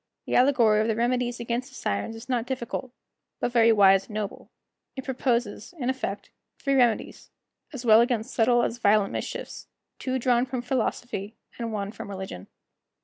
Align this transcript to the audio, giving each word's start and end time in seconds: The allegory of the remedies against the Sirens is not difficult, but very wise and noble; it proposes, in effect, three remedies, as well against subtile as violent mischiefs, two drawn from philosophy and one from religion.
The 0.25 0.33
allegory 0.33 0.81
of 0.81 0.87
the 0.87 0.95
remedies 0.95 1.39
against 1.39 1.69
the 1.69 1.75
Sirens 1.75 2.15
is 2.15 2.27
not 2.27 2.47
difficult, 2.47 2.91
but 3.39 3.51
very 3.51 3.71
wise 3.71 4.05
and 4.07 4.15
noble; 4.15 4.49
it 4.95 5.03
proposes, 5.05 5.75
in 5.77 5.91
effect, 5.91 6.31
three 6.57 6.73
remedies, 6.73 7.29
as 7.71 7.85
well 7.85 8.01
against 8.01 8.33
subtile 8.33 8.63
as 8.63 8.79
violent 8.79 9.13
mischiefs, 9.13 9.67
two 9.99 10.17
drawn 10.17 10.47
from 10.47 10.63
philosophy 10.63 11.35
and 11.59 11.71
one 11.71 11.91
from 11.91 12.09
religion. 12.09 12.47